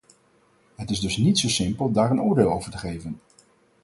Het 0.75 0.89
is 0.89 0.99
dus 0.99 1.17
niet 1.17 1.39
zo 1.39 1.49
simpel 1.49 1.91
daar 1.91 2.11
een 2.11 2.21
oordeel 2.21 2.51
over 2.51 2.71
te 2.71 2.77
geven. 2.77 3.19